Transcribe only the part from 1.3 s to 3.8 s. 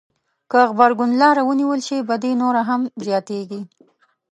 ونیول شي بدي نوره هم زياتېږي.